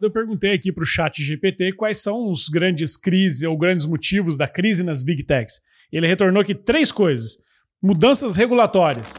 [0.00, 4.36] Eu perguntei aqui para o chat GPT quais são os grandes crises ou grandes motivos
[4.36, 5.60] da crise nas big techs.
[5.90, 7.38] Ele retornou aqui três coisas:
[7.82, 9.16] mudanças regulatórias.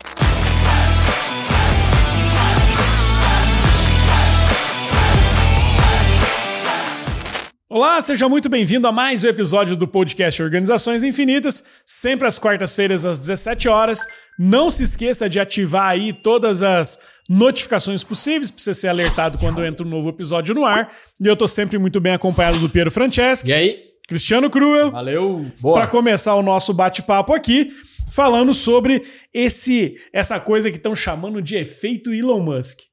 [7.72, 13.06] Olá, seja muito bem-vindo a mais um episódio do podcast Organizações Infinitas, sempre às quartas-feiras
[13.06, 14.08] às 17 horas.
[14.40, 16.98] Não se esqueça de ativar aí todas as
[17.30, 20.92] notificações possíveis para você ser alertado quando entra um novo episódio no ar.
[21.22, 23.50] E eu tô sempre muito bem acompanhado do Piero Franceschi.
[23.50, 23.78] E aí?
[24.08, 24.90] Cristiano Cruel.
[24.90, 25.46] Valeu.
[25.62, 27.72] Para começar o nosso bate-papo aqui,
[28.12, 32.89] falando sobre esse essa coisa que estão chamando de efeito Elon Musk.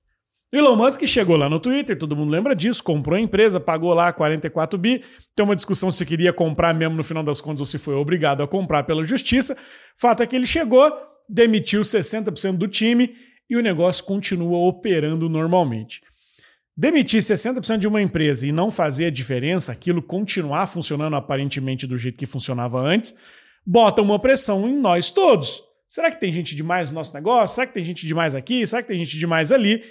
[0.56, 4.12] Elon Musk chegou lá no Twitter, todo mundo lembra disso, comprou a empresa, pagou lá
[4.12, 5.02] 44 bi.
[5.34, 8.42] Tem uma discussão se queria comprar mesmo no final das contas ou se foi obrigado
[8.42, 9.56] a comprar pela justiça.
[9.96, 10.90] Fato é que ele chegou,
[11.28, 13.14] demitiu 60% do time
[13.50, 16.00] e o negócio continua operando normalmente.
[16.76, 21.96] Demitir 60% de uma empresa e não fazer a diferença, aquilo continuar funcionando aparentemente do
[21.96, 23.16] jeito que funcionava antes,
[23.66, 25.62] bota uma pressão em nós todos.
[25.88, 27.54] Será que tem gente demais no nosso negócio?
[27.54, 28.66] Será que tem gente demais aqui?
[28.66, 29.82] Será que tem gente demais ali?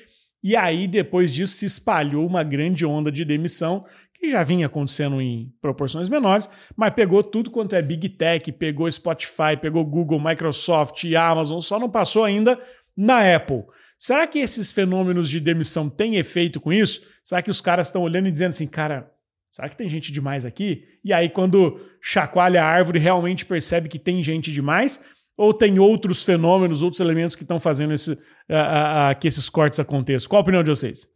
[0.45, 5.19] E aí, depois disso, se espalhou uma grande onda de demissão, que já vinha acontecendo
[5.19, 11.03] em proporções menores, mas pegou tudo quanto é Big Tech, pegou Spotify, pegou Google, Microsoft
[11.03, 12.61] e Amazon, só não passou ainda
[12.95, 13.63] na Apple.
[13.97, 17.01] Será que esses fenômenos de demissão têm efeito com isso?
[17.23, 19.11] Será que os caras estão olhando e dizendo assim, cara,
[19.49, 20.83] será que tem gente demais aqui?
[21.03, 25.05] E aí, quando chacoalha a árvore, realmente percebe que tem gente demais?
[25.35, 28.15] Ou tem outros fenômenos, outros elementos que estão fazendo esse,
[28.49, 30.29] a, a, que esses cortes aconteçam?
[30.29, 31.09] Qual a opinião de vocês?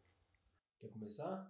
[0.79, 1.47] Quer começar?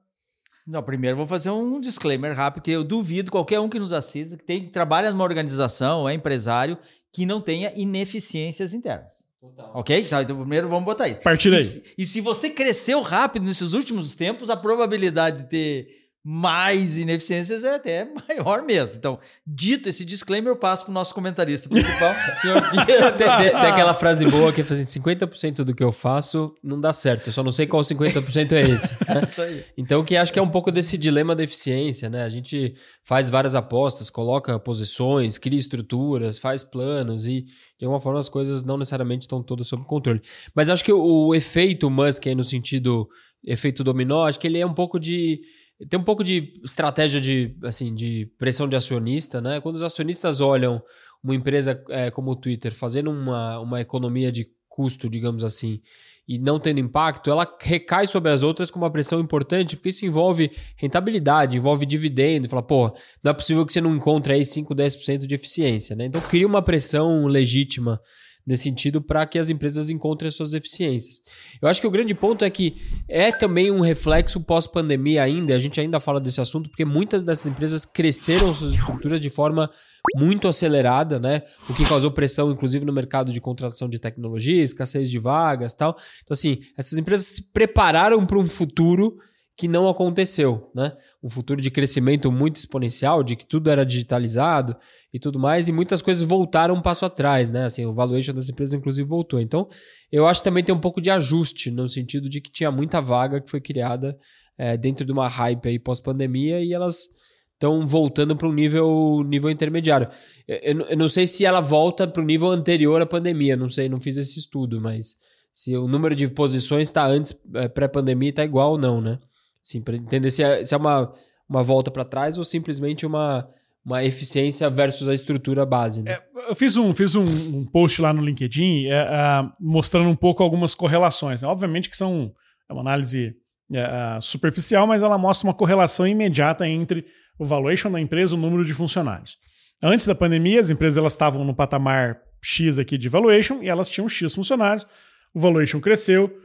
[0.66, 4.38] Não, primeiro vou fazer um disclaimer rápido, que eu duvido qualquer um que nos assista,
[4.38, 6.77] que tem, trabalha numa organização, é empresário,
[7.11, 9.27] que não tenha ineficiências internas.
[9.39, 9.72] Total.
[9.73, 10.03] Ok?
[10.03, 11.16] Tá, então primeiro vamos botar aí.
[11.16, 11.63] Partir aí.
[11.97, 17.64] E, e, se você cresceu rápido nesses últimos tempos, a probabilidade de ter mais ineficiências
[17.64, 18.98] é até maior mesmo.
[18.98, 22.59] Então, dito esse disclaimer, eu passo para o nosso comentarista principal, senhor.
[22.89, 26.79] Tem, tem, tem, aquela frase boa que é assim, 50% do que eu faço não
[26.79, 28.94] dá certo, eu só não sei qual 50% é esse.
[28.94, 29.63] Né?
[29.78, 32.24] então, que acho que é um pouco desse dilema da eficiência, né?
[32.24, 37.46] A gente faz várias apostas, coloca posições, cria estruturas, faz planos e,
[37.78, 40.22] de alguma forma, as coisas não necessariamente estão todas sob controle.
[40.56, 43.08] Mas acho que o, o efeito Musk aí no sentido
[43.44, 45.41] efeito dominó, acho que ele é um pouco de
[45.88, 49.62] tem um pouco de estratégia de, assim, de pressão de acionista, né?
[49.62, 50.81] Quando os acionistas olham
[51.23, 55.81] uma empresa é, como o Twitter fazendo uma, uma economia de custo, digamos assim,
[56.28, 60.06] e não tendo impacto, ela recai sobre as outras com uma pressão importante, porque isso
[60.06, 62.47] envolve rentabilidade, envolve dividendo.
[62.47, 66.06] Fala, pô, não é possível que você não encontre aí 5, 10% de eficiência, né?
[66.06, 68.00] Então cria uma pressão legítima
[68.49, 71.21] nesse sentido para que as empresas encontrem as suas eficiências.
[71.61, 72.75] Eu acho que o grande ponto é que
[73.07, 77.45] é também um reflexo pós-pandemia ainda, a gente ainda fala desse assunto, porque muitas dessas
[77.45, 79.69] empresas cresceram suas estruturas de forma
[80.15, 81.43] muito acelerada, né?
[81.69, 85.95] O que causou pressão, inclusive, no mercado de contratação de tecnologia, escassez de vagas tal.
[86.23, 89.19] Então, assim, essas empresas se prepararam para um futuro
[89.59, 90.96] que não aconteceu, né?
[91.22, 94.74] Um futuro de crescimento muito exponencial, de que tudo era digitalizado
[95.14, 97.66] e tudo mais, e muitas coisas voltaram um passo atrás, né?
[97.66, 99.38] Assim, o valuation das empresas, inclusive, voltou.
[99.38, 99.68] Então,
[100.09, 103.02] eu acho que também tem um pouco de ajuste, no sentido de que tinha muita
[103.02, 104.18] vaga que foi criada
[104.58, 107.09] é, dentro de uma hype aí pós-pandemia e elas
[107.56, 110.09] estão voltando para um nível, nível intermediário.
[110.47, 113.90] Eu, eu, não sei se ela volta para o nível anterior à pandemia, não sei,
[113.90, 115.18] não fiz esse estudo, mas
[115.52, 119.20] se o número de posições está antes, é, pré-pandemia, está igual ou não, né?
[119.69, 121.13] Sim, para entender se é, se é uma,
[121.47, 123.47] uma volta para trás ou simplesmente uma,
[123.85, 126.02] uma eficiência versus a estrutura base.
[126.02, 126.13] Né?
[126.13, 130.16] É, eu fiz um, fiz um, um post lá no LinkedIn é, é, mostrando um
[130.16, 131.44] pouco algumas correlações.
[131.44, 131.47] Né?
[131.47, 132.34] Obviamente que são
[132.68, 133.35] é uma análise
[133.72, 137.06] é, é, superficial, mas ela mostra uma correlação imediata entre
[137.38, 139.38] o valuation da empresa e o número de funcionários.
[139.84, 143.88] Antes da pandemia, as empresas elas estavam no patamar X aqui de valuation e elas
[143.88, 144.88] tinham X funcionários.
[145.31, 146.35] O valuation cresceu,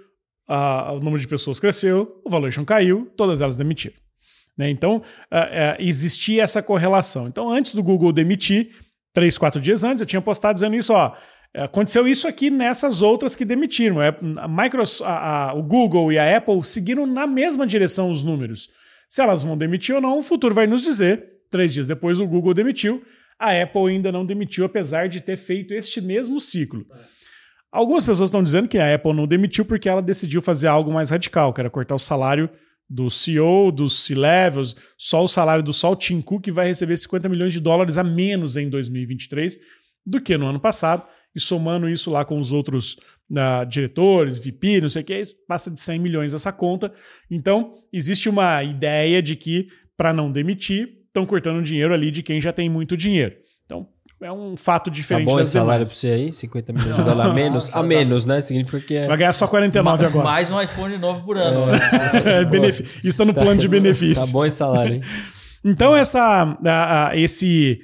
[0.47, 3.97] a, o número de pessoas cresceu, o valuation caiu, todas elas demitiram.
[4.57, 4.71] Né?
[4.71, 5.03] Então, uh, uh,
[5.79, 7.27] existia essa correlação.
[7.27, 8.71] Então, antes do Google demitir,
[9.13, 11.17] três, quatro dias antes, eu tinha postado dizendo isso, ó,
[11.55, 14.03] aconteceu isso aqui nessas outras que demitiram.
[14.03, 18.23] É, a Microsoft, a, a, o Google e a Apple seguiram na mesma direção os
[18.23, 18.69] números.
[19.09, 21.33] Se elas vão demitir ou não, o futuro vai nos dizer.
[21.51, 23.03] Três dias depois, o Google demitiu,
[23.39, 26.85] a Apple ainda não demitiu, apesar de ter feito este mesmo ciclo.
[26.93, 27.24] É.
[27.75, 31.11] Algumas pessoas estão dizendo que a Apple não demitiu porque ela decidiu fazer algo mais
[31.11, 32.49] radical, que era cortar o salário
[32.89, 37.53] do CEO, dos C-Levels, só o salário do Sol Tim Cook vai receber 50 milhões
[37.53, 39.59] de dólares a menos em 2023
[40.07, 41.03] do que no ano passado,
[41.35, 42.93] e somando isso lá com os outros
[43.33, 46.95] uh, diretores, VP, não sei o que, passa de 100 milhões essa conta.
[47.29, 49.67] Então, existe uma ideia de que,
[49.97, 53.35] para não demitir, estão cortando dinheiro ali de quem já tem muito dinheiro.
[54.23, 56.33] É um fato diferente tá bom esse salário pra você aí?
[56.33, 57.71] 50 milhões de dólares a menos?
[57.75, 58.41] A menos, né?
[58.41, 59.07] Significa que é...
[59.07, 60.25] Vai ganhar só 49 agora.
[60.25, 61.67] Mais um iPhone novo por ano.
[62.25, 64.25] É, benefi- Isso está no plano de benefício.
[64.27, 65.01] Tá bom esse salário, hein?
[65.67, 66.21] Então, essa,
[66.65, 67.81] a- a- esse,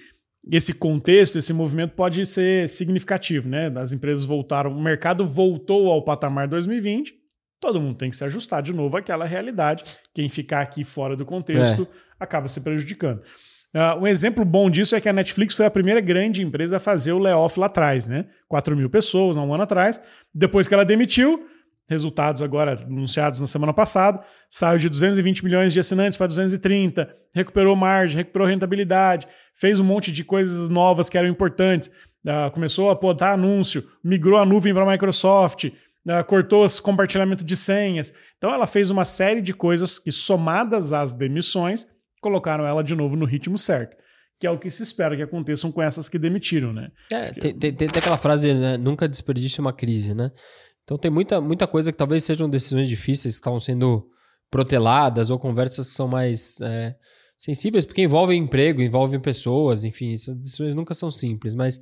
[0.52, 3.72] esse contexto, esse movimento pode ser significativo, né?
[3.76, 7.14] As empresas voltaram, o mercado voltou ao patamar 2020,
[7.58, 9.82] todo mundo tem que se ajustar de novo àquela realidade.
[10.14, 11.88] Quem ficar aqui fora do contexto
[12.18, 13.22] acaba se prejudicando.
[13.74, 16.80] Ah, um exemplo bom disso é que a Netflix foi a primeira grande empresa a
[16.80, 18.26] fazer o layoff lá atrás, né?
[18.48, 20.00] 4 mil pessoas há um ano atrás.
[20.34, 21.46] Depois que ela demitiu,
[21.88, 27.76] resultados agora anunciados na semana passada, saiu de 220 milhões de assinantes para 230, recuperou
[27.76, 31.90] margem, recuperou rentabilidade, fez um monte de coisas novas que eram importantes,
[32.26, 35.70] ah, começou a botar anúncio, migrou a nuvem para a Microsoft,
[36.08, 38.14] ah, cortou os compartilhamento de senhas.
[38.36, 41.86] Então ela fez uma série de coisas que, somadas às demissões,
[42.20, 43.96] colocaram ela de novo no ritmo certo.
[44.38, 46.90] Que é o que se espera que aconteçam com essas que demitiram, né?
[47.12, 48.76] É, tem, tem, tem aquela frase, né?
[48.78, 50.30] Nunca desperdice uma crise, né?
[50.84, 54.08] Então tem muita, muita coisa que talvez sejam decisões difíceis que estão sendo
[54.50, 56.96] proteladas ou conversas que são mais é,
[57.38, 61.80] sensíveis, porque envolvem emprego, envolvem pessoas, enfim, essas decisões nunca são simples, mas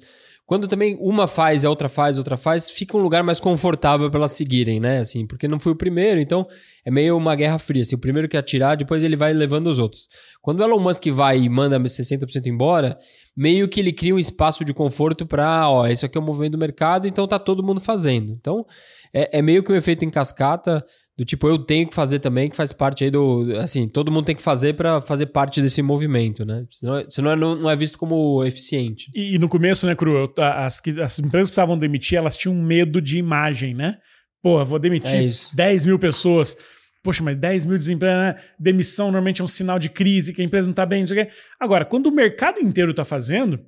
[0.48, 4.10] quando também uma faz, a outra faz, a outra faz, fica um lugar mais confortável
[4.10, 5.00] para elas seguirem, né?
[5.00, 6.48] Assim, porque não foi o primeiro, então
[6.86, 7.82] é meio uma guerra fria.
[7.82, 10.08] Assim, o primeiro que atirar, depois ele vai levando os outros.
[10.40, 12.98] Quando o Elon Musk vai e manda 60% embora,
[13.36, 16.52] meio que ele cria um espaço de conforto para, ó, isso aqui é o movimento
[16.52, 18.32] do mercado, então tá todo mundo fazendo.
[18.32, 18.64] Então
[19.12, 20.82] é, é meio que um efeito em cascata
[21.18, 24.26] do tipo eu tenho que fazer também, que faz parte aí do, assim, todo mundo
[24.26, 26.64] tem que fazer para fazer parte desse movimento, né?
[26.70, 29.10] Senão, senão não, não é visto como eficiente.
[29.12, 33.02] E, e no começo, né, Cru, as, as empresas que precisavam demitir, elas tinham medo
[33.02, 33.96] de imagem, né?
[34.40, 35.56] Pô, vou demitir É isso.
[35.56, 36.56] 10 mil pessoas.
[37.02, 38.48] Poxa, mas 10 mil desempregados, né?
[38.56, 41.22] Demissão normalmente é um sinal de crise, que a empresa não tá bem, não sei
[41.22, 41.32] o quê.
[41.58, 43.64] Agora, quando o mercado inteiro tá fazendo, é,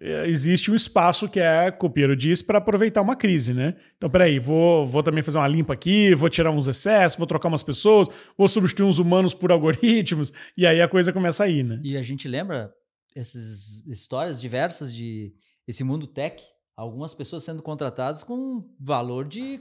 [0.00, 3.74] existe um espaço que é, Copeiro diz, para aproveitar uma crise, né?
[3.96, 7.48] Então, peraí, vou, vou também fazer uma limpa aqui, vou tirar uns excessos, vou trocar
[7.48, 11.62] umas pessoas, vou substituir uns humanos por algoritmos, e aí a coisa começa a ir,
[11.64, 11.80] né?
[11.82, 12.70] E a gente lembra
[13.14, 15.32] essas histórias diversas de
[15.66, 16.42] esse mundo tech,
[16.76, 19.60] algumas pessoas sendo contratadas com valor de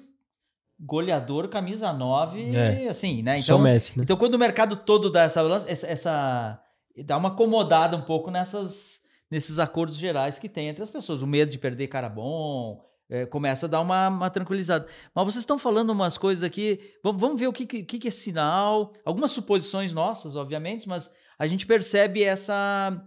[0.77, 2.87] goleador camisa 9, É.
[2.89, 3.37] assim, né?
[3.39, 4.03] Então, Messi, né?
[4.03, 6.59] então quando o mercado todo dá essa balança, essa, essa-
[7.05, 8.99] dá uma acomodada um pouco nessas
[9.35, 13.25] nesses acordos gerais que tem entre as pessoas, o medo de perder cara bom, é,
[13.25, 14.87] começa a dar uma, uma tranquilizada.
[15.13, 18.11] Mas vocês estão falando umas coisas aqui, vamos, vamos ver o que, que, que é
[18.11, 22.97] sinal, algumas suposições nossas, obviamente, mas a gente percebe essa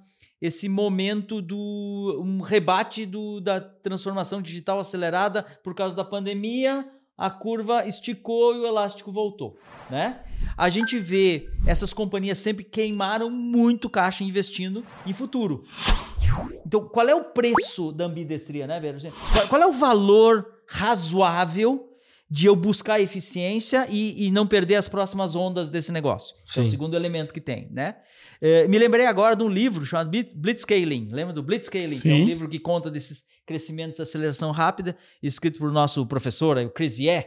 [0.40, 6.86] esse momento do um rebate do, da transformação digital acelerada por causa da pandemia,
[7.18, 9.58] a curva esticou e o elástico voltou,
[9.90, 10.20] né?
[10.56, 15.64] A gente vê essas companhias sempre queimaram muito caixa investindo em futuro.
[16.64, 18.96] Então, qual é o preço da ambidestria, né, Vera?
[18.98, 19.10] Assim,
[19.48, 21.84] Qual, é o valor razoável
[22.30, 26.34] de eu buscar eficiência e, e não perder as próximas ondas desse negócio?
[26.52, 26.70] Que é o Sim.
[26.70, 27.96] segundo elemento que tem, né?
[28.40, 31.08] Eh, me lembrei agora de um livro chamado Blit- Blitzscaling.
[31.10, 31.98] Lembra do Blitzscaling?
[31.98, 32.24] Que é um Sim.
[32.24, 37.24] livro que conta desses crescimentos e aceleração rápida, escrito por nosso professor, o Chris Ye,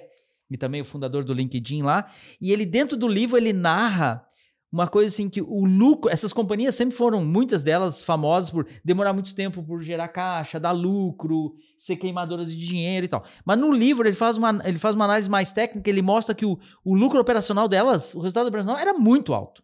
[0.51, 2.11] e também o fundador do LinkedIn lá.
[2.39, 4.23] E ele, dentro do livro, ele narra
[4.71, 9.11] uma coisa assim que o lucro, essas companhias sempre foram, muitas delas famosas por demorar
[9.11, 13.25] muito tempo por gerar caixa, dar lucro, ser queimadoras de dinheiro e tal.
[13.43, 16.45] Mas no livro ele faz uma, ele faz uma análise mais técnica, ele mostra que
[16.45, 19.61] o, o lucro operacional delas, o resultado operacional era muito alto.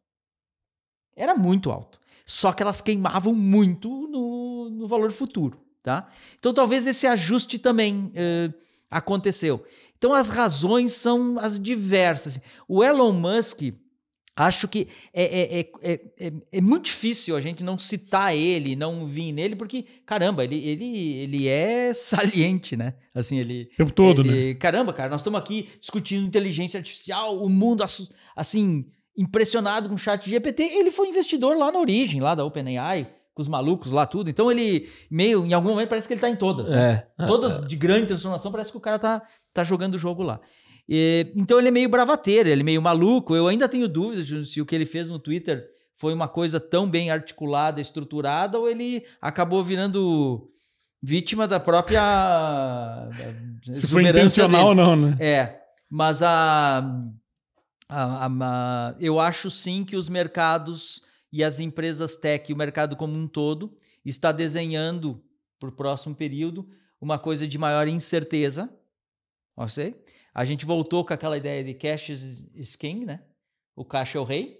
[1.16, 2.00] Era muito alto.
[2.26, 6.06] Só que elas queimavam muito no, no valor futuro, tá?
[6.38, 8.52] Então talvez esse ajuste também eh,
[8.92, 9.64] aconteceu.
[9.98, 12.42] Então as razões são as diversas.
[12.68, 13.62] O Elon Musk,
[14.36, 18.76] acho que é, é, é, é, é, é muito difícil a gente não citar ele,
[18.76, 22.94] não vir nele, porque, caramba, ele, ele, ele é saliente, né?
[23.16, 23.70] Assim, ele.
[23.74, 24.34] O tempo todo, né?
[24.38, 27.82] ele- Caramba, cara, nós estamos aqui discutindo inteligência artificial, o mundo
[28.36, 28.86] assim,
[29.18, 30.64] impressionado com o chat GPT.
[30.64, 34.30] Ele foi investidor lá na origem, lá da OpenAI, com os malucos lá, tudo.
[34.30, 36.70] Então ele, meio, em algum momento, parece que ele tá em todas.
[36.70, 37.04] né?
[37.20, 37.26] É.
[37.28, 39.22] Todas de grande transformação, parece que o cara tá,
[39.54, 40.42] tá jogando o jogo lá.
[40.90, 43.36] E, então ele é meio bravateiro, ele é meio maluco.
[43.36, 45.64] Eu ainda tenho dúvidas de se o que ele fez no Twitter
[45.96, 50.50] foi uma coisa tão bem articulada, estruturada, ou ele acabou virando
[51.02, 52.00] vítima da própria.
[52.02, 53.10] da
[53.72, 54.82] Se foi intencional dele.
[54.82, 55.18] ou não, né?
[55.20, 56.80] É, mas a,
[57.90, 61.02] a- a- a- eu acho sim que os mercados
[61.38, 65.24] e as empresas tech, o mercado como um todo, está desenhando
[65.60, 66.68] para o próximo período
[67.00, 68.70] uma coisa de maior incerteza,
[69.56, 69.96] Ok?
[70.34, 72.10] A gente voltou com aquela ideia de cash
[72.56, 73.22] is king, né?
[73.76, 74.60] O caixa é o rei,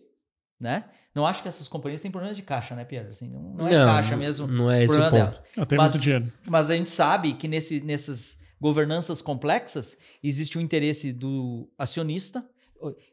[0.60, 0.86] né?
[1.14, 3.12] Não acho que essas companhias têm problema de caixa, né, Pedro?
[3.12, 4.48] Assim, não, não é Não, caixa mesmo.
[4.48, 5.12] não é esse ponto.
[5.12, 5.44] dela.
[5.78, 6.34] Mas- muito dinheiro.
[6.48, 12.48] Mas a gente sabe que nesse, nessas governanças complexas existe o interesse do acionista,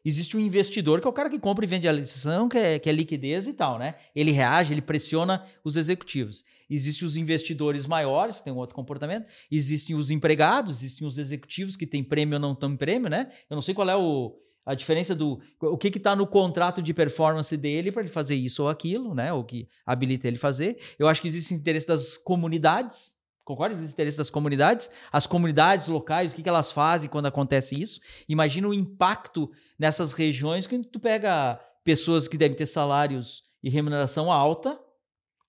[0.04, 2.78] existe um investidor que é o cara que compra e vende a lição, que é,
[2.78, 3.94] que é liquidez e tal, né?
[4.14, 6.44] Ele reage, ele pressiona os executivos.
[6.68, 9.26] Existem os investidores maiores, que têm um outro comportamento.
[9.50, 13.30] Existem os empregados, existem os executivos que têm prêmio ou não têm prêmio, né?
[13.48, 15.40] Eu não sei qual é o, a diferença do.
[15.60, 19.32] O que está no contrato de performance dele para ele fazer isso ou aquilo, né?
[19.32, 20.78] O que habilita ele fazer.
[20.98, 23.13] Eu acho que existe interesse das comunidades.
[23.44, 23.74] Concorda?
[23.74, 24.90] Existe interesse das comunidades.
[25.12, 28.00] As comunidades locais, o que, que elas fazem quando acontece isso.
[28.28, 34.32] Imagina o impacto nessas regiões que tu pega pessoas que devem ter salários e remuneração
[34.32, 34.80] alta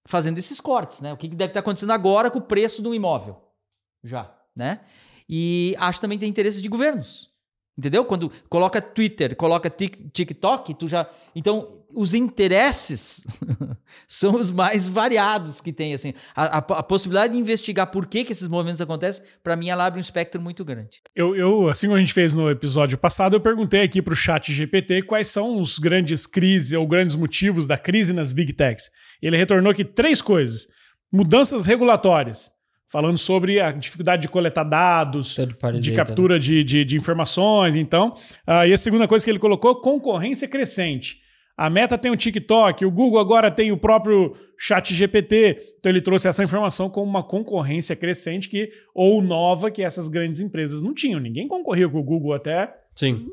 [0.08, 1.14] fazendo esses cortes, né?
[1.14, 3.42] O que, que deve estar acontecendo agora com o preço do imóvel?
[4.04, 4.82] Já, né?
[5.28, 7.34] E acho também que tem interesses de governos.
[7.78, 8.06] Entendeu?
[8.06, 11.10] Quando coloca Twitter, coloca Tik- TikTok, tu já.
[11.36, 13.26] Então, os interesses
[14.18, 15.94] são os mais variados que tem.
[15.94, 16.14] Assim.
[16.36, 19.86] A, a- a possibilidade de investigar por que, que esses movimentos acontecem, para mim, ela
[19.86, 21.02] abre um espectro muito grande.
[21.16, 24.54] Eu, eu, assim como a gente fez no episódio passado, eu perguntei aqui pro chat
[24.54, 28.90] GPT quais são os grandes crises ou grandes motivos da crise nas big techs.
[29.22, 30.68] Ele retornou aqui três coisas.
[31.12, 32.50] Mudanças regulatórias,
[32.88, 35.36] falando sobre a dificuldade de coletar dados,
[35.82, 37.76] de captura de, de, de informações.
[37.76, 38.14] Então,
[38.46, 41.18] Ah, e a segunda coisa que ele colocou, concorrência crescente.
[41.58, 45.58] A Meta tem o TikTok, o Google agora tem o próprio Chat GPT.
[45.80, 50.42] Então ele trouxe essa informação como uma concorrência crescente que ou nova que essas grandes
[50.42, 51.20] empresas não tinham.
[51.20, 53.26] Ninguém concorria com o Google até Sim.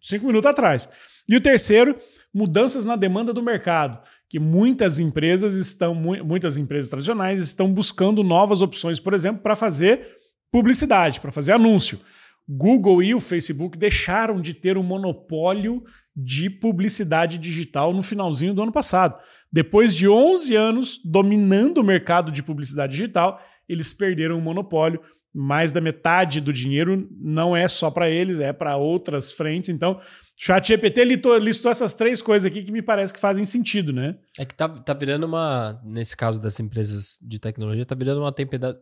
[0.00, 0.88] cinco minutos atrás.
[1.28, 1.96] E o terceiro,
[2.34, 3.98] mudanças na demanda do mercado,
[4.28, 9.56] que muitas empresas estão, mu- muitas empresas tradicionais estão buscando novas opções, por exemplo, para
[9.56, 10.08] fazer
[10.50, 12.00] publicidade, para fazer anúncio.
[12.48, 15.82] Google e o Facebook deixaram de ter o monopólio
[16.14, 19.18] de publicidade digital no finalzinho do ano passado.
[19.50, 25.00] Depois de 11 anos dominando o mercado de publicidade digital, eles perderam o monopólio.
[25.34, 29.70] Mais da metade do dinheiro não é só para eles, é para outras frentes.
[29.70, 29.98] Então,
[30.36, 34.16] ChatGPT listou, listou essas três coisas aqui que me parece que fazem sentido, né?
[34.38, 35.80] É que tá, tá virando uma.
[35.84, 38.78] Nesse caso das empresas de tecnologia, tá virando uma tempestade,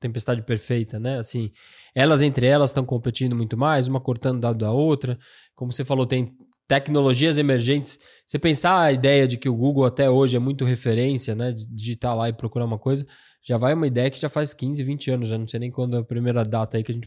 [0.00, 1.18] tempestade perfeita, né?
[1.18, 1.50] Assim,
[1.94, 5.16] elas entre elas estão competindo muito mais, uma cortando dado da outra.
[5.54, 7.98] Como você falou, tem tecnologias emergentes.
[8.26, 11.52] Você pensar a ideia de que o Google até hoje é muito referência, né?
[11.52, 13.06] De digitar lá e procurar uma coisa,
[13.44, 15.96] já vai uma ideia que já faz 15, 20 anos, já não sei nem quando
[15.96, 17.06] é a primeira data aí que a gente.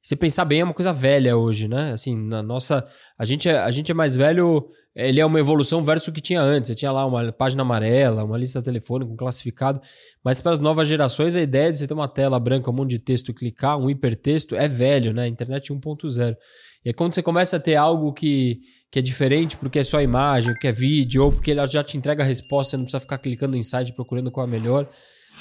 [0.00, 1.92] Se pensar bem, é uma coisa velha hoje, né?
[1.92, 2.86] Assim, na nossa.
[3.18, 6.20] A gente é, a gente é mais velho ele é uma evolução versus o que
[6.20, 6.68] tinha antes.
[6.68, 9.80] Você tinha lá uma página amarela, uma lista telefônica, um classificado.
[10.22, 12.90] Mas para as novas gerações, a ideia de você ter uma tela branca, um monte
[12.90, 15.26] de texto clicar, um hipertexto, é velho, né?
[15.26, 16.36] Internet 1.0.
[16.84, 18.60] E aí quando você começa a ter algo que,
[18.90, 21.96] que é diferente, porque é só imagem, porque é vídeo, ou porque ela já te
[21.96, 24.88] entrega a resposta, você não precisa ficar clicando em site procurando qual é a melhor.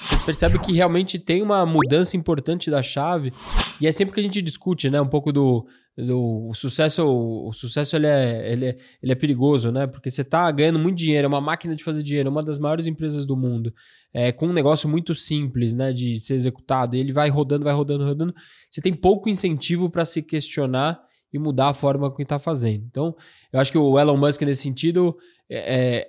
[0.01, 3.31] Você percebe que realmente tem uma mudança importante da chave.
[3.79, 4.99] E é sempre que a gente discute, né?
[4.99, 5.65] Um pouco do,
[5.95, 7.05] do o sucesso.
[7.05, 9.85] O sucesso ele é, ele, é, ele é perigoso, né?
[9.85, 12.57] Porque você tá ganhando muito dinheiro, é uma máquina de fazer dinheiro, é uma das
[12.57, 13.71] maiores empresas do mundo.
[14.11, 15.93] É, com um negócio muito simples, né?
[15.93, 16.95] De ser executado.
[16.95, 18.33] E ele vai rodando, vai rodando, rodando.
[18.71, 20.99] Você tem pouco incentivo para se questionar
[21.31, 22.85] e mudar a forma que está fazendo.
[22.89, 23.15] Então,
[23.53, 25.15] eu acho que o Elon Musk, nesse sentido,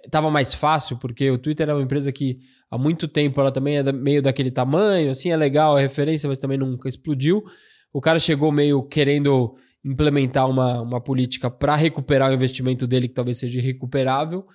[0.04, 2.40] estava mais fácil, porque o Twitter é uma empresa que
[2.72, 6.38] há muito tempo ela também é meio daquele tamanho, assim, é legal, é referência, mas
[6.38, 7.44] também nunca explodiu.
[7.92, 13.14] O cara chegou meio querendo implementar uma, uma política para recuperar o investimento dele, que
[13.14, 14.46] talvez seja irrecuperável.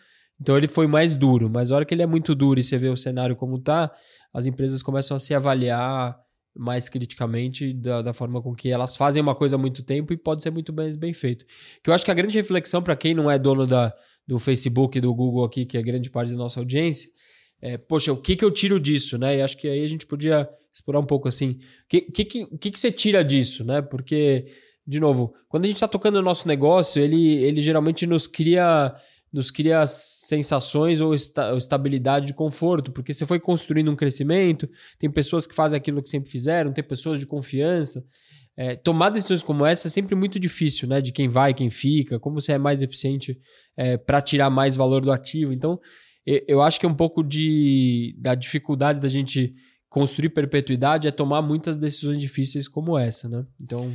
[0.41, 2.75] Então ele foi mais duro, mas a hora que ele é muito duro e você
[2.77, 3.91] vê o cenário como tá,
[4.33, 6.17] as empresas começam a se avaliar
[6.55, 10.17] mais criticamente da, da forma com que elas fazem uma coisa há muito tempo e
[10.17, 11.45] pode ser muito bem, bem feito.
[11.83, 13.93] Que eu acho que a grande reflexão para quem não é dono da,
[14.27, 17.12] do Facebook do Google aqui, que é grande parte da nossa audiência,
[17.62, 19.38] é, poxa, o que, que eu tiro disso, né?
[19.38, 21.52] E acho que aí a gente podia explorar um pouco assim.
[21.52, 23.82] O que, que, que, o que, que você tira disso, né?
[23.82, 24.46] Porque,
[24.86, 28.96] de novo, quando a gente está tocando o nosso negócio, ele, ele geralmente nos cria
[29.32, 34.70] nos cria sensações ou, esta, ou estabilidade de conforto, porque você foi construindo um crescimento,
[34.98, 38.04] tem pessoas que fazem aquilo que sempre fizeram, tem pessoas de confiança.
[38.56, 41.02] É, tomar decisões como essa é sempre muito difícil, né?
[41.02, 43.38] De quem vai, quem fica, como você é mais eficiente
[43.76, 45.54] é, para tirar mais valor do ativo.
[45.54, 45.80] Então,
[46.48, 49.53] eu acho que é um pouco de, da dificuldade da gente
[49.89, 53.46] construir perpetuidade é tomar muitas decisões difíceis como essa, né?
[53.60, 53.93] Então,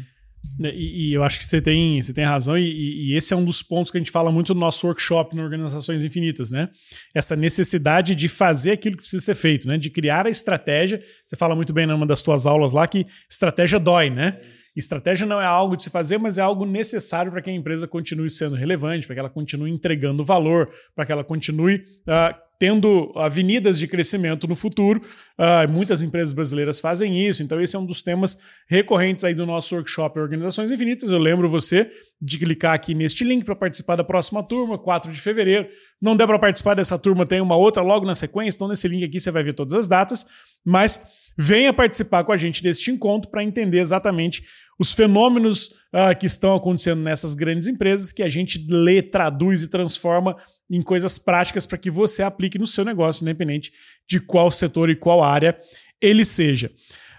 [0.61, 3.45] E, e eu acho que você tem, você tem razão, e, e esse é um
[3.45, 6.69] dos pontos que a gente fala muito no nosso workshop no Organizações Infinitas, né?
[7.15, 9.79] Essa necessidade de fazer aquilo que precisa ser feito, né?
[9.79, 11.03] De criar a estratégia.
[11.25, 14.41] Você fala muito bem numa das tuas aulas lá que estratégia dói, né?
[14.75, 17.87] Estratégia não é algo de se fazer, mas é algo necessário para que a empresa
[17.87, 23.11] continue sendo relevante, para que ela continue entregando valor, para que ela continue uh, tendo
[23.17, 25.01] avenidas de crescimento no futuro.
[25.37, 28.39] Uh, muitas empresas brasileiras fazem isso, então esse é um dos temas
[28.69, 31.11] recorrentes aí do nosso workshop Organizações Infinitas.
[31.11, 31.91] Eu lembro você
[32.21, 35.67] de clicar aqui neste link para participar da próxima turma, 4 de fevereiro.
[36.01, 39.03] Não der para participar dessa turma, tem uma outra logo na sequência, então nesse link
[39.03, 40.25] aqui você vai ver todas as datas,
[40.65, 41.01] mas
[41.37, 44.45] venha participar com a gente deste encontro para entender exatamente
[44.83, 49.69] os fenômenos uh, que estão acontecendo nessas grandes empresas que a gente lê, traduz e
[49.69, 50.37] transforma
[50.69, 53.73] em coisas práticas para que você aplique no seu negócio, independente
[54.09, 55.57] de qual setor e qual área
[56.01, 56.69] ele seja.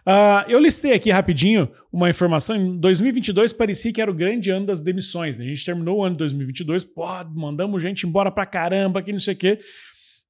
[0.05, 2.57] Uh, eu listei aqui rapidinho uma informação.
[2.57, 5.39] Em 2022 parecia que era o grande ano das demissões.
[5.39, 5.45] Né?
[5.45, 9.21] A gente terminou o ano de 2022, pô, mandamos gente embora pra caramba, que não
[9.21, 9.59] sei o quê.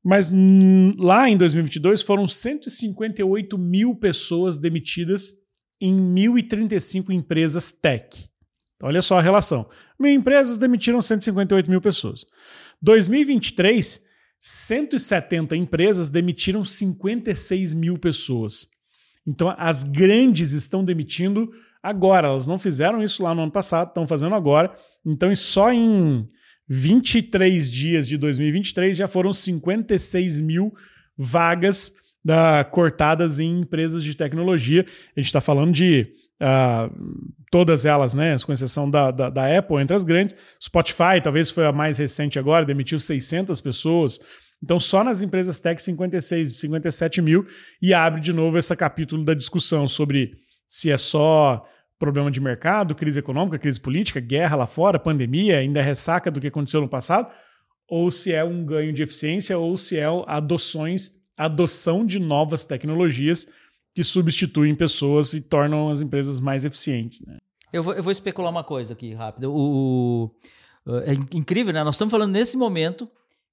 [0.04, 5.43] Mas hum, lá em 2022 foram 158 mil pessoas demitidas
[5.86, 8.30] em 1.035 empresas tech.
[8.82, 9.70] Olha só a relação.
[10.00, 12.26] Mil empresas demitiram 158 mil pessoas.
[12.82, 14.02] 2023,
[14.40, 18.68] 170 empresas demitiram 56 mil pessoas.
[19.28, 22.30] Então, as grandes estão demitindo agora.
[22.30, 24.74] Elas não fizeram isso lá no ano passado, estão fazendo agora.
[25.06, 26.26] Então, só em
[26.70, 30.74] 23 dias de 2023 já foram 56 mil
[31.18, 34.86] vagas da, cortadas em empresas de tecnologia.
[35.16, 36.08] A gente está falando de
[36.42, 38.36] uh, todas elas, né?
[38.46, 40.36] Com exceção da, da, da, Apple, entre as grandes.
[40.62, 44.20] Spotify, talvez foi a mais recente agora, demitiu 600 pessoas.
[44.64, 47.46] Então, só nas empresas tech, 56, 57 mil.
[47.82, 50.32] E abre de novo esse capítulo da discussão sobre
[50.66, 51.66] se é só
[52.00, 56.40] problema de mercado, crise econômica, crise política, guerra lá fora, pandemia, ainda é ressaca do
[56.40, 57.30] que aconteceu no passado,
[57.88, 63.48] ou se é um ganho de eficiência, ou se é adoções adoção de novas tecnologias
[63.94, 67.26] que substituem pessoas e tornam as empresas mais eficientes.
[67.26, 67.38] Né?
[67.72, 69.54] Eu, vou, eu vou especular uma coisa aqui rápido.
[69.54, 70.32] O,
[70.86, 71.84] o, é incrível, né?
[71.84, 73.10] Nós estamos falando nesse momento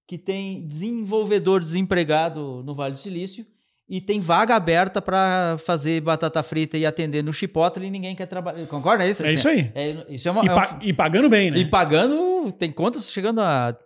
[0.07, 3.47] que tem desenvolvedor desempregado no Vale do Silício
[3.89, 8.27] e tem vaga aberta para fazer batata frita e atender no Chipotle e ninguém quer
[8.27, 8.67] trabalhar.
[8.67, 9.05] Concorda?
[9.05, 9.73] É isso, é assim, isso aí.
[9.75, 11.59] É, isso é uma, e, é pa e, pagando bem, né?
[11.59, 13.77] E pagando, tem contas chegando a,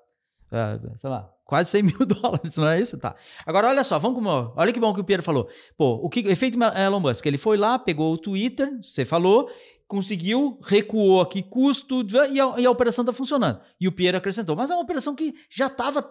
[0.52, 2.98] a sei lá, Quase 100 mil dólares, não é isso?
[2.98, 3.14] Tá.
[3.44, 4.52] Agora, olha só, vamos com.
[4.56, 5.48] Olha que bom que o Pierre falou.
[5.76, 7.26] Pô, o que efeito Elon Musk?
[7.26, 9.50] Ele foi lá, pegou o Twitter, você falou,
[9.94, 13.60] conseguiu, recuou aqui custo e a, e a operação está funcionando.
[13.80, 14.56] E o Pierre acrescentou.
[14.56, 16.04] Mas é uma operação que já estava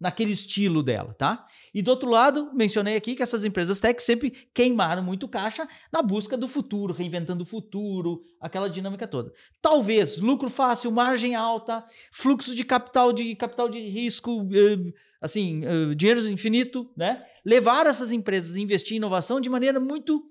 [0.00, 1.46] naquele estilo dela, tá?
[1.72, 6.02] E do outro lado, mencionei aqui que essas empresas tech sempre queimaram muito caixa na
[6.02, 9.32] busca do futuro, reinventando o futuro, aquela dinâmica toda.
[9.60, 15.94] Talvez lucro fácil, margem alta, fluxo de capital de capital de risco, eh, assim, eh,
[15.94, 17.24] dinheiro infinito, né?
[17.46, 20.28] Levar essas empresas a investir em inovação de maneira muito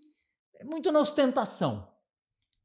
[0.66, 1.91] muito na ostentação.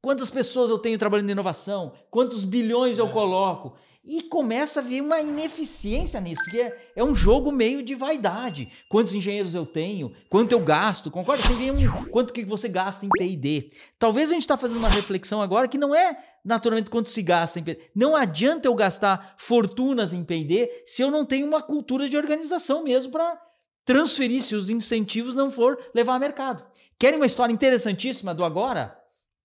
[0.07, 1.91] Quantas pessoas eu tenho trabalhando em inovação?
[2.09, 3.11] Quantos bilhões eu é.
[3.11, 3.75] coloco?
[4.05, 8.69] E começa a ver uma ineficiência nisso, porque é, é um jogo meio de vaidade.
[8.89, 10.09] Quantos engenheiros eu tenho?
[10.29, 11.11] Quanto eu gasto?
[11.11, 11.43] Concorda?
[11.43, 13.69] Você vê um, quanto que você gasta em P&D.
[13.99, 17.59] Talvez a gente está fazendo uma reflexão agora que não é naturalmente quanto se gasta
[17.59, 17.89] em P&D.
[17.93, 22.81] Não adianta eu gastar fortunas em P&D se eu não tenho uma cultura de organização
[22.81, 23.37] mesmo para
[23.83, 26.63] transferir se os incentivos não for levar a mercado.
[26.97, 28.96] Querem uma história interessantíssima do agora?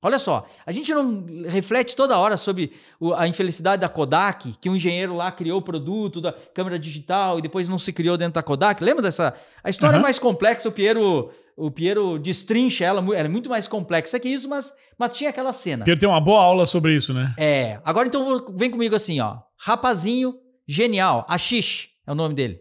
[0.05, 2.73] Olha só, a gente não reflete toda hora sobre
[3.17, 7.43] a infelicidade da Kodak, que um engenheiro lá criou o produto da câmera digital e
[7.43, 8.83] depois não se criou dentro da Kodak.
[8.83, 9.33] Lembra dessa?
[9.63, 10.01] A história uhum.
[10.01, 14.29] é mais complexa, o Piero, o Piero destrincha ela, ela é muito mais complexa que
[14.29, 15.85] isso, mas, mas tinha aquela cena.
[15.85, 17.33] Piero tem uma boa aula sobre isso, né?
[17.39, 17.81] É.
[17.85, 19.37] Agora então vem comigo assim, ó.
[19.57, 20.35] Rapazinho
[20.67, 22.59] genial, Ashish é o nome dele.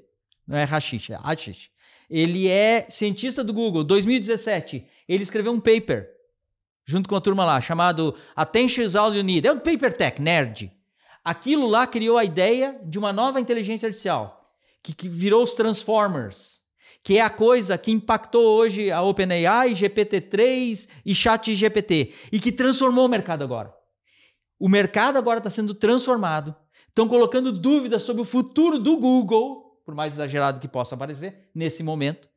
[0.47, 1.71] Não é Hashish, é Ashish.
[2.07, 4.85] Ele é cientista do Google, 2017.
[5.07, 6.20] Ele escreveu um paper
[6.85, 9.47] junto com a turma lá, chamado Attention is All You Need.
[9.47, 10.71] É um paper tech, nerd.
[11.23, 16.61] Aquilo lá criou a ideia de uma nova inteligência artificial, que, que virou os Transformers,
[17.03, 23.05] que é a coisa que impactou hoje a OpenAI, GPT-3 e ChatGPT, e que transformou
[23.05, 23.73] o mercado agora.
[24.59, 26.55] O mercado agora está sendo transformado.
[26.87, 31.83] Estão colocando dúvidas sobre o futuro do Google, por mais exagerado que possa parecer, nesse
[31.83, 32.30] momento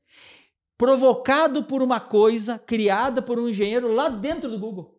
[0.77, 4.95] provocado por uma coisa criada por um engenheiro lá dentro do Google.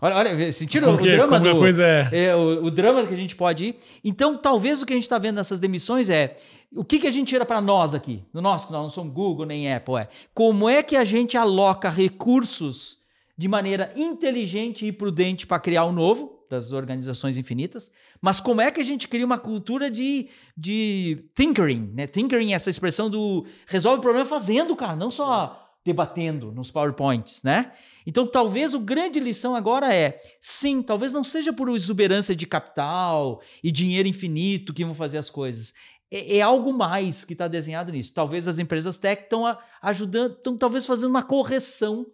[0.00, 2.26] Olha, olha sentiram o, drama do, coisa é...
[2.26, 3.76] é o, o, drama que a gente pode ir.
[4.04, 6.36] Então, talvez o que a gente está vendo nessas demissões é
[6.74, 9.46] o que, que a gente tira para nós aqui, no nosso, nós não somos Google
[9.46, 12.98] nem Apple, é como é que a gente aloca recursos
[13.38, 18.70] de maneira inteligente e prudente para criar o novo das organizações infinitas, mas como é
[18.70, 22.06] que a gente cria uma cultura de, de thinkering, né?
[22.06, 27.42] Thinkering é essa expressão do resolve o problema fazendo, cara, não só debatendo nos PowerPoints,
[27.44, 27.72] né?
[28.04, 33.40] Então, talvez o grande lição agora é, sim, talvez não seja por exuberância de capital
[33.62, 35.72] e dinheiro infinito que vão fazer as coisas.
[36.10, 38.12] É, é algo mais que está desenhado nisso.
[38.12, 39.44] Talvez as empresas tech estão
[39.80, 42.06] ajudando, estão talvez fazendo uma correção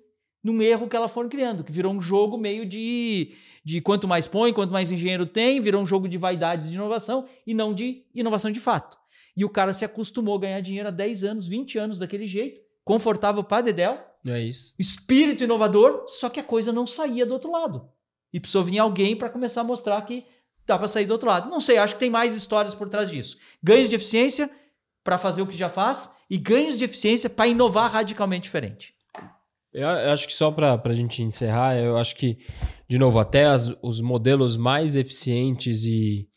[0.42, 3.32] num erro que elas foram criando, que virou um jogo meio de,
[3.64, 7.26] de quanto mais põe, quanto mais engenheiro tem, virou um jogo de vaidades de inovação
[7.46, 8.98] e não de inovação de fato.
[9.36, 12.60] E o cara se acostumou a ganhar dinheiro há 10 anos, 20 anos daquele jeito,
[12.84, 13.98] confortável para Dedel.
[14.28, 14.74] É isso.
[14.78, 17.88] Espírito inovador, só que a coisa não saía do outro lado.
[18.32, 20.24] E precisou vir alguém para começar a mostrar que
[20.66, 21.50] dá para sair do outro lado.
[21.50, 23.38] Não sei, acho que tem mais histórias por trás disso.
[23.62, 24.50] Ganhos de eficiência
[25.02, 28.94] para fazer o que já faz e ganhos de eficiência para inovar radicalmente diferente.
[29.72, 32.38] Eu acho que só para a gente encerrar, eu acho que,
[32.88, 36.28] de novo, até as, os modelos mais eficientes e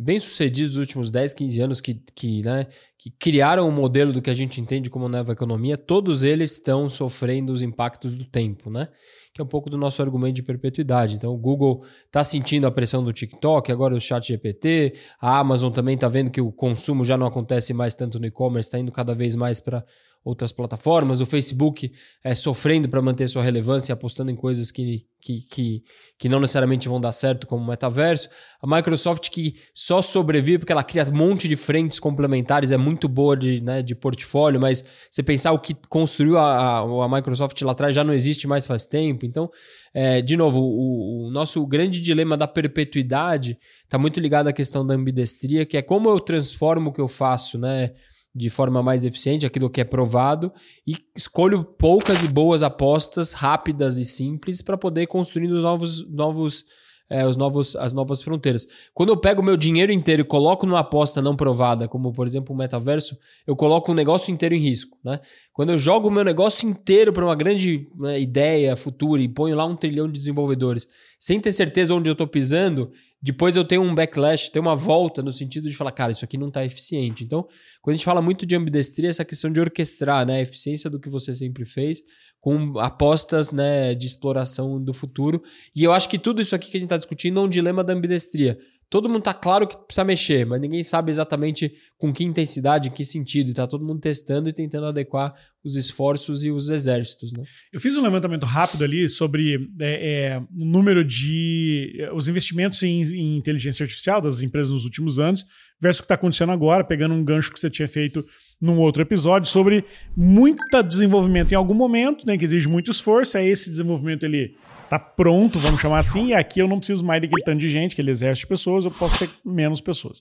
[0.00, 2.66] e bem-sucedidos nos últimos 10, 15 anos que, que, né,
[2.98, 6.52] que criaram o um modelo do que a gente entende como nova economia, todos eles
[6.52, 8.88] estão sofrendo os impactos do tempo, né?
[9.34, 11.16] Que é um pouco do nosso argumento de perpetuidade.
[11.16, 15.70] Então, o Google está sentindo a pressão do TikTok, agora o chat GPT, a Amazon
[15.70, 18.90] também está vendo que o consumo já não acontece mais tanto no e-commerce, está indo
[18.90, 19.84] cada vez mais para
[20.22, 21.90] outras plataformas, o Facebook
[22.22, 25.82] é, sofrendo para manter sua relevância, apostando em coisas que, que, que,
[26.18, 28.28] que, não necessariamente vão dar certo, como o metaverso.
[28.60, 33.08] A Microsoft que só sobrevive porque ela cria um monte de frentes complementares, é muito
[33.08, 37.60] boa de, né, de portfólio, mas você pensar o que construiu a, a, a Microsoft
[37.62, 39.24] lá atrás já não existe mais faz tempo.
[39.24, 39.50] Então,
[39.94, 44.86] é, de novo, o, o, nosso grande dilema da perpetuidade está muito ligado à questão
[44.86, 47.90] da ambidestria, que é como eu transformo o que eu faço, né?
[48.34, 50.52] De forma mais eficiente, aquilo que é provado,
[50.86, 56.64] e escolho poucas e boas apostas rápidas e simples para poder construir novos, novos,
[57.10, 58.66] é, os novos, as novas fronteiras.
[58.94, 62.54] Quando eu pego meu dinheiro inteiro e coloco numa aposta não provada, como por exemplo
[62.54, 64.96] o metaverso, eu coloco o negócio inteiro em risco.
[65.04, 65.18] Né?
[65.52, 69.56] Quando eu jogo o meu negócio inteiro para uma grande né, ideia futura e ponho
[69.56, 70.86] lá um trilhão de desenvolvedores,
[71.18, 75.22] sem ter certeza onde eu estou pisando, depois eu tenho um backlash, tenho uma volta
[75.22, 77.22] no sentido de falar, cara, isso aqui não está eficiente.
[77.22, 77.46] Então,
[77.82, 80.98] quando a gente fala muito de ambidestria, essa questão de orquestrar né, a eficiência do
[80.98, 82.02] que você sempre fez
[82.40, 85.42] com apostas né, de exploração do futuro.
[85.76, 87.84] E eu acho que tudo isso aqui que a gente está discutindo é um dilema
[87.84, 88.58] da ambidestria.
[88.90, 92.92] Todo mundo tá claro que precisa mexer, mas ninguém sabe exatamente com que intensidade, em
[92.92, 93.48] que sentido.
[93.50, 97.32] E tá todo mundo testando e tentando adequar os esforços e os exércitos.
[97.32, 97.44] Né?
[97.72, 101.94] Eu fiz um levantamento rápido ali sobre é, é, o número de.
[102.00, 105.46] É, os investimentos em, em, inteligência artificial das empresas nos últimos anos,
[105.80, 108.26] versus o que está acontecendo agora, pegando um gancho que você tinha feito
[108.60, 109.84] num outro episódio, sobre
[110.16, 113.38] muito desenvolvimento em algum momento, né, que exige muito esforço.
[113.38, 114.56] É esse desenvolvimento ele
[114.90, 117.92] tá pronto, vamos chamar assim, e aqui eu não preciso mais daquele tanto de gente,
[117.92, 120.20] aquele exército de pessoas, eu posso ter menos pessoas.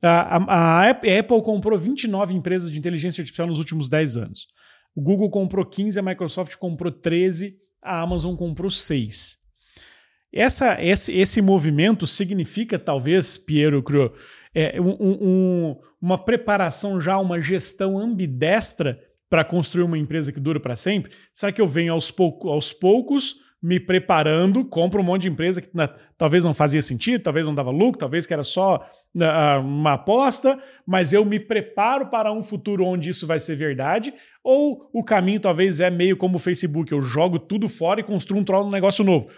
[0.00, 4.46] A, a, a Apple comprou 29 empresas de inteligência artificial nos últimos 10 anos.
[4.94, 9.36] O Google comprou 15, a Microsoft comprou 13, a Amazon comprou 6.
[10.32, 14.14] Essa, esse, esse movimento significa, talvez, Piero Cro,
[14.54, 18.96] é, um, um, uma preparação já, uma gestão ambidestra
[19.28, 21.10] para construir uma empresa que dura para sempre?
[21.32, 25.60] Será que eu venho aos, pouco, aos poucos me preparando, compro um monte de empresa
[25.60, 28.76] que na, talvez não fazia sentido, talvez não dava lucro, talvez que era só
[29.16, 34.14] uh, uma aposta, mas eu me preparo para um futuro onde isso vai ser verdade,
[34.44, 38.38] ou o caminho talvez é meio como o Facebook, eu jogo tudo fora e construo
[38.40, 39.28] um, um negócio novo.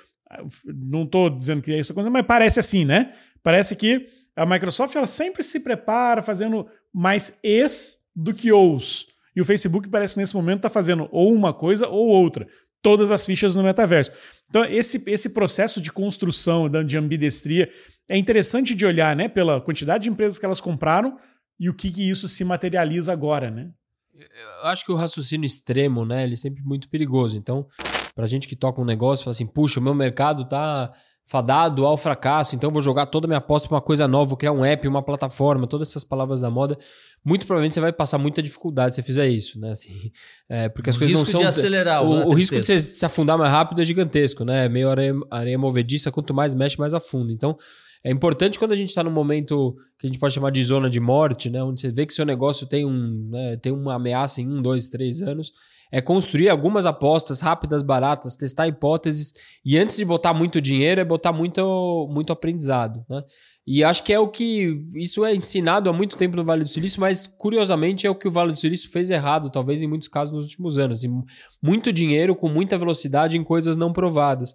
[0.66, 3.14] Não estou dizendo que é isso, mas parece assim, né?
[3.42, 4.04] Parece que
[4.36, 9.06] a Microsoft ela sempre se prepara fazendo mais es do que os.
[9.34, 12.46] E o Facebook parece que nesse momento está fazendo ou uma coisa ou outra
[12.82, 14.10] todas as fichas no metaverso.
[14.48, 17.70] Então, esse, esse processo de construção de ambidestria
[18.10, 19.28] é interessante de olhar, né?
[19.28, 21.18] Pela quantidade de empresas que elas compraram
[21.58, 23.70] e o que, que isso se materializa agora, né?
[24.14, 26.24] Eu acho que o raciocínio extremo, né?
[26.24, 27.38] Ele é sempre muito perigoso.
[27.38, 27.66] Então,
[28.14, 30.92] pra gente que toca um negócio, fala assim, puxa, o meu mercado tá
[31.30, 34.50] fadado ao fracasso, então vou jogar toda a minha aposta para uma coisa nova, criar
[34.50, 36.76] um app, uma plataforma, todas essas palavras da moda.
[37.24, 39.70] Muito provavelmente você vai passar muita dificuldade se você fizer isso, né?
[39.70, 40.10] Assim,
[40.50, 41.40] é, porque as o coisas não são.
[41.40, 44.68] De acelerar, o, o risco de você se afundar mais rápido é gigantesco, né?
[44.68, 47.32] Meio areia, areia movediça, quanto mais mexe, mais afunda.
[47.32, 47.56] Então,
[48.02, 50.90] é importante quando a gente está num momento que a gente pode chamar de zona
[50.90, 51.62] de morte, né?
[51.62, 54.88] Onde você vê que seu negócio tem, um, né, tem uma ameaça em um, dois,
[54.88, 55.52] três anos
[55.90, 59.32] é construir algumas apostas rápidas, baratas, testar hipóteses
[59.64, 63.22] e antes de botar muito dinheiro é botar muito, muito aprendizado, né?
[63.66, 66.70] E acho que é o que isso é ensinado há muito tempo no Vale do
[66.70, 70.08] Silício, mas curiosamente é o que o Vale do Silício fez errado, talvez em muitos
[70.08, 71.04] casos nos últimos anos.
[71.04, 71.10] E
[71.62, 74.54] muito dinheiro com muita velocidade em coisas não provadas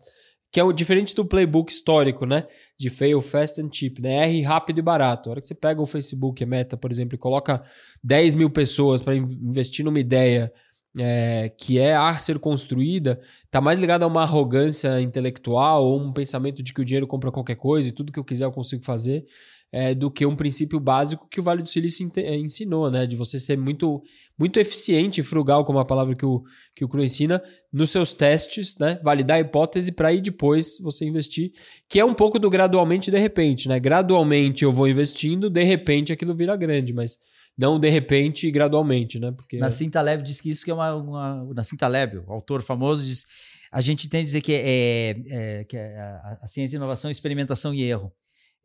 [0.56, 2.48] que é o diferente do playbook histórico, né?
[2.80, 4.26] De fail fast and cheap, né?
[4.26, 5.28] R rápido e barato.
[5.28, 7.62] A hora que você pega o Facebook, a Meta, por exemplo, e coloca
[8.02, 10.50] 10 mil pessoas para investir numa ideia
[10.98, 16.14] é, que é a ser construída, está mais ligada a uma arrogância intelectual ou um
[16.14, 18.84] pensamento de que o dinheiro compra qualquer coisa e tudo que eu quiser eu consigo
[18.84, 19.26] fazer,
[19.72, 23.06] é, do que um princípio básico que o Vale do Silício é, ensinou, né?
[23.06, 24.02] De você ser muito,
[24.40, 28.14] muito eficiente e frugal, como a palavra que o, que o Cru ensina, nos seus
[28.14, 28.98] testes, né?
[29.04, 31.52] Validar a hipótese para aí depois você investir,
[31.90, 33.78] que é um pouco do gradualmente de repente, né?
[33.78, 37.18] Gradualmente eu vou investindo, de repente aquilo vira grande, mas
[37.58, 39.32] não de repente e gradualmente, né?
[39.32, 43.06] Porque Nassim Taleb diz que isso que é uma, uma Nassim Taleb, o autor famoso
[43.06, 43.26] diz,
[43.72, 47.74] a gente tem que dizer que é, é que é a, a ciência, inovação, experimentação
[47.74, 48.12] e erro.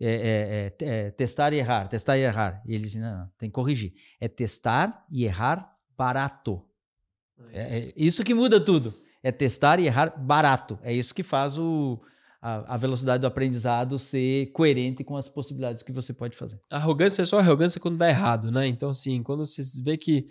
[0.03, 2.62] É, é, é, testar e errar, testar e errar.
[2.66, 3.92] E eles não, tem que corrigir.
[4.18, 6.64] É testar e errar barato.
[7.53, 8.94] É, é, isso que muda tudo.
[9.22, 10.79] É testar e errar barato.
[10.83, 12.00] É isso que faz o,
[12.40, 16.59] a, a, velocidade do aprendizado ser coerente com as possibilidades que você pode fazer.
[16.70, 18.66] arrogância é só arrogância quando dá errado, né?
[18.66, 20.26] Então, assim, quando você vê que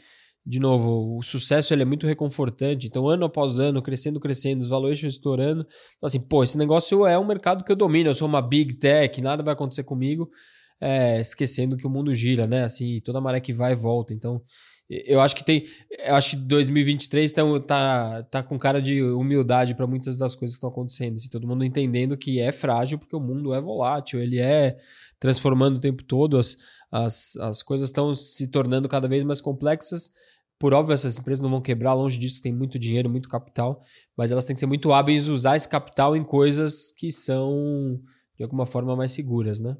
[0.45, 2.87] de novo, o sucesso ele é muito reconfortante.
[2.87, 5.61] Então, ano após ano, crescendo, crescendo, os valuations estourando.
[5.97, 8.09] Então, assim, pô, esse negócio é um mercado que eu domino.
[8.09, 10.27] Eu sou uma big tech, nada vai acontecer comigo.
[10.81, 12.63] É, esquecendo que o mundo gira, né?
[12.63, 14.11] Assim, toda maré que vai e volta.
[14.11, 14.41] Então,
[14.89, 15.63] eu acho que tem.
[16.05, 20.55] Eu acho que 2023 tá, tá, tá com cara de humildade para muitas das coisas
[20.55, 21.15] que estão acontecendo.
[21.15, 24.77] Assim, todo mundo entendendo que é frágil, porque o mundo é volátil, ele é
[25.19, 26.57] transformando o tempo todo, as,
[26.91, 30.11] as, as coisas estão se tornando cada vez mais complexas
[30.59, 33.81] por óbvio, essas empresas não vão quebrar, longe disso, tem muito dinheiro, muito capital,
[34.15, 37.97] mas elas têm que ser muito hábeis usar esse capital em coisas que são,
[38.37, 39.77] de alguma forma, mais seguras, né?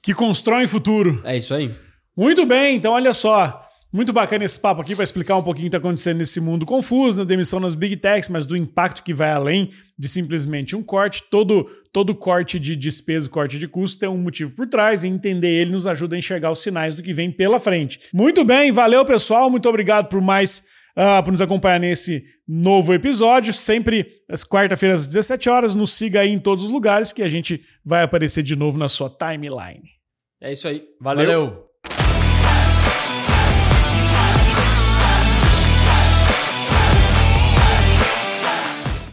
[0.00, 1.20] Que constroem futuro.
[1.24, 1.74] É isso aí.
[2.16, 3.68] Muito bem, então olha só.
[3.92, 6.64] Muito bacana esse papo aqui para explicar um pouquinho o que está acontecendo nesse mundo
[6.64, 10.82] confuso, na demissão nas big techs, mas do impacto que vai além de simplesmente um
[10.82, 11.24] corte.
[11.28, 15.48] Todo, todo corte de despesa, corte de custo tem um motivo por trás e entender
[15.48, 18.00] ele nos ajuda a enxergar os sinais do que vem pela frente.
[18.14, 20.64] Muito bem, valeu pessoal, muito obrigado por mais
[20.96, 23.52] uh, por nos acompanhar nesse novo episódio.
[23.52, 25.74] Sempre às quarta-feiras às 17 horas.
[25.74, 28.88] Nos siga aí em todos os lugares que a gente vai aparecer de novo na
[28.88, 29.82] sua timeline.
[30.40, 30.84] É isso aí.
[31.00, 31.26] Valeu.
[31.26, 31.69] valeu.